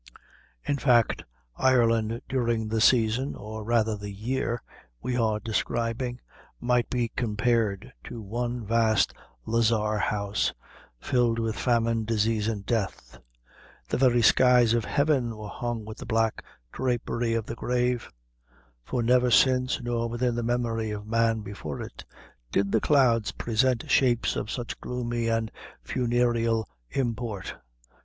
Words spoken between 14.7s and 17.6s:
of Heaven were hung with the black drapery of the